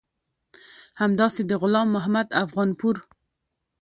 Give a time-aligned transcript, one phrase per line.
[1.01, 2.95] همداسې د غلام محمد افغانپور